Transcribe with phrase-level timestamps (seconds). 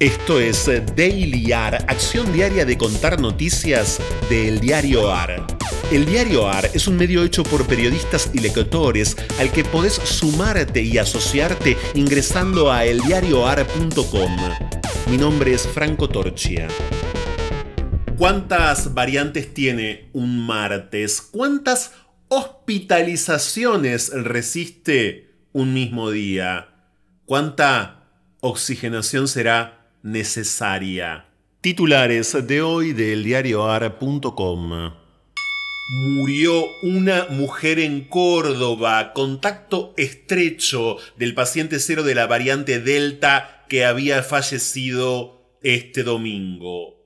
[0.00, 0.64] Esto es
[0.96, 5.46] Daily AR, acción diaria de contar noticias del diario AR.
[5.92, 10.80] El diario AR es un medio hecho por periodistas y lectores al que podés sumarte
[10.80, 14.38] y asociarte ingresando a eldiarioar.com.
[15.10, 16.66] Mi nombre es Franco Torchia.
[18.16, 21.20] ¿Cuántas variantes tiene un martes?
[21.20, 21.92] ¿Cuántas
[22.28, 26.68] hospitalizaciones resiste un mismo día?
[27.26, 28.06] ¿Cuánta
[28.40, 31.26] oxigenación será necesaria.
[31.60, 34.92] Titulares de hoy del diarioar.com.
[35.92, 43.84] Murió una mujer en Córdoba, contacto estrecho del paciente cero de la variante Delta que
[43.84, 46.99] había fallecido este domingo.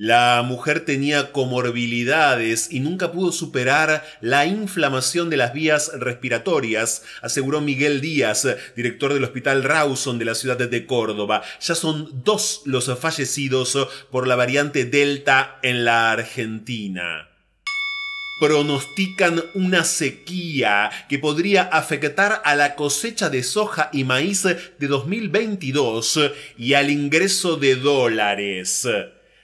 [0.00, 7.60] La mujer tenía comorbilidades y nunca pudo superar la inflamación de las vías respiratorias, aseguró
[7.60, 11.42] Miguel Díaz, director del Hospital Rawson de la ciudad de Córdoba.
[11.60, 13.76] Ya son dos los fallecidos
[14.12, 17.24] por la variante Delta en la Argentina
[18.40, 26.20] pronostican una sequía que podría afectar a la cosecha de soja y maíz de 2022
[26.56, 28.86] y al ingreso de dólares.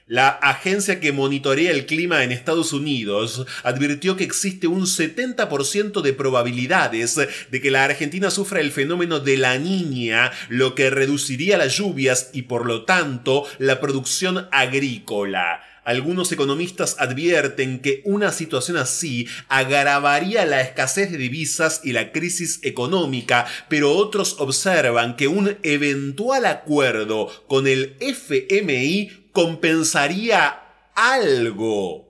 [0.07, 6.13] La agencia que monitorea el clima en Estados Unidos advirtió que existe un 70% de
[6.13, 7.19] probabilidades
[7.51, 12.29] de que la Argentina sufra el fenómeno de la niña, lo que reduciría las lluvias
[12.35, 15.63] y por lo tanto la producción agrícola.
[15.85, 22.61] Algunos economistas advierten que una situación así agravaría la escasez de divisas y la crisis
[22.63, 30.63] económica, pero otros observan que un eventual acuerdo con el FMI compensaría
[30.95, 32.07] algo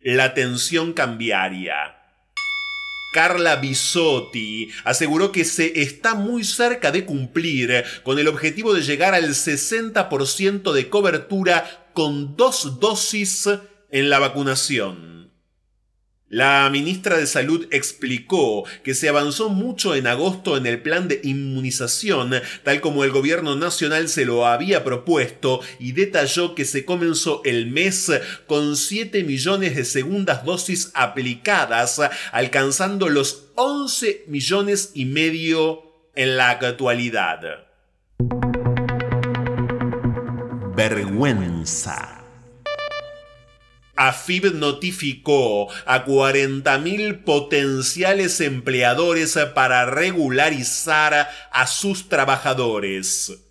[0.00, 1.94] la tensión cambiaria.
[3.14, 9.14] Carla Bisotti aseguró que se está muy cerca de cumplir con el objetivo de llegar
[9.14, 13.48] al 60% de cobertura con dos dosis
[13.90, 15.17] en la vacunación.
[16.30, 21.20] La ministra de Salud explicó que se avanzó mucho en agosto en el plan de
[21.24, 22.34] inmunización,
[22.64, 27.68] tal como el gobierno nacional se lo había propuesto, y detalló que se comenzó el
[27.68, 28.12] mes
[28.46, 31.98] con 7 millones de segundas dosis aplicadas,
[32.30, 35.82] alcanzando los 11 millones y medio
[36.14, 37.40] en la actualidad.
[40.76, 42.17] Vergüenza.
[43.98, 53.44] AFIB notificó a 40.000 potenciales empleadores para regularizar a sus trabajadores.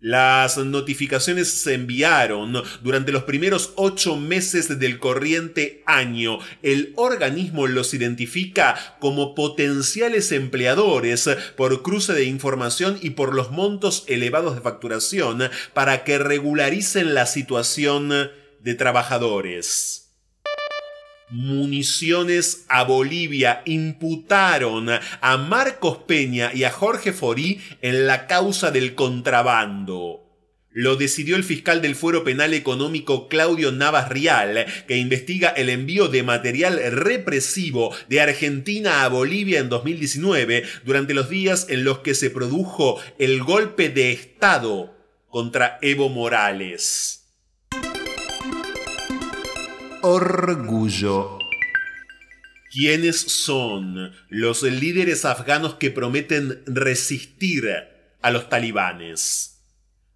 [0.00, 6.38] Las notificaciones se enviaron durante los primeros ocho meses del corriente año.
[6.62, 14.04] El organismo los identifica como potenciales empleadores por cruce de información y por los montos
[14.06, 20.08] elevados de facturación para que regularicen la situación de trabajadores.
[21.30, 28.94] Municiones a Bolivia imputaron a Marcos Peña y a Jorge Forí en la causa del
[28.94, 30.24] contrabando.
[30.70, 36.08] Lo decidió el fiscal del Fuero Penal Económico Claudio Navas Rial, que investiga el envío
[36.08, 42.14] de material represivo de Argentina a Bolivia en 2019, durante los días en los que
[42.14, 44.94] se produjo el golpe de Estado
[45.28, 47.27] contra Evo Morales.
[50.10, 51.38] Orgullo.
[52.72, 57.68] ¿Quiénes son los líderes afganos que prometen resistir
[58.22, 59.58] a los talibanes?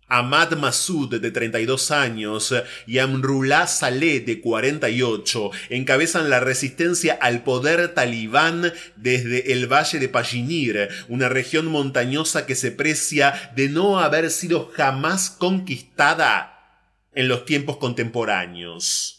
[0.08, 2.54] Ahmad Massoud, de 32 años,
[2.86, 10.09] y Amrullah Saleh, de 48, encabezan la resistencia al poder talibán desde el valle de
[10.09, 16.80] Pajinir, una región montañosa que se precia de no haber sido jamás conquistada
[17.14, 19.19] en los tiempos contemporáneos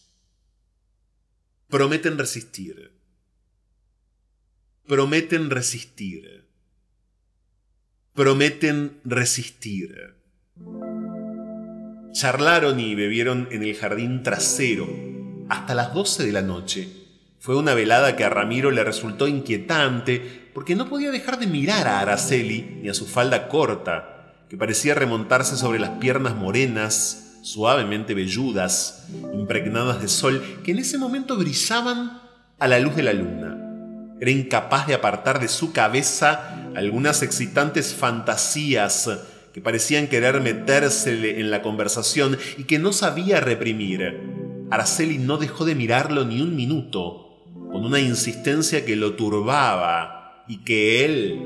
[1.73, 2.91] prometen resistir.
[4.85, 6.47] Prometen resistir.
[8.13, 10.13] Prometen resistir.
[12.11, 14.87] Charlaron y bebieron en el jardín trasero
[15.49, 16.89] hasta las 12 de la noche.
[17.39, 21.87] Fue una velada que a Ramiro le resultó inquietante porque no podía dejar de mirar
[21.87, 28.13] a Araceli ni a su falda corta, que parecía remontarse sobre las piernas morenas suavemente
[28.13, 32.21] velludas, impregnadas de sol, que en ese momento brillaban
[32.57, 33.59] a la luz de la luna.
[34.19, 39.09] Era incapaz de apartar de su cabeza algunas excitantes fantasías
[39.53, 44.21] que parecían querer metérsele en la conversación y que no sabía reprimir.
[44.71, 50.63] Araceli no dejó de mirarlo ni un minuto, con una insistencia que lo turbaba y
[50.63, 51.39] que él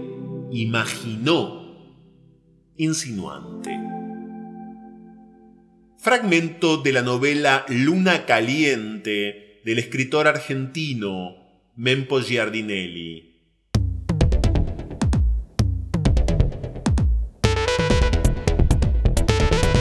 [0.52, 1.68] imaginó
[2.78, 3.87] insinuante.
[6.08, 11.36] Fragmento de la novela Luna Caliente del escritor argentino
[11.76, 13.42] Mempo Giardinelli.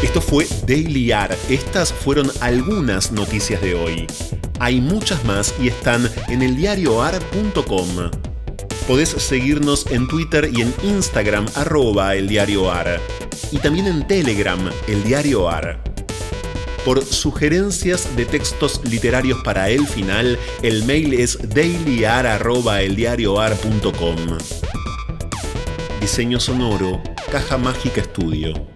[0.02, 1.30] Esto fue Daily AR.
[1.48, 4.08] Estas fueron algunas noticias de hoy.
[4.58, 7.88] Hay muchas más y están en eldiarioar.com.
[8.88, 13.00] Podés seguirnos en Twitter y en Instagram arroba eldiarioar.
[13.52, 14.58] Y también en Telegram,
[14.88, 15.95] el diario AR.
[16.86, 24.16] Por sugerencias de textos literarios para el final, el mail es dailyar.eldiarioar.com.
[26.00, 27.02] Diseño sonoro,
[27.32, 28.75] Caja Mágica Estudio.